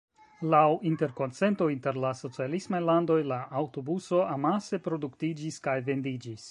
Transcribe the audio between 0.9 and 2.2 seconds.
interkonsento inter la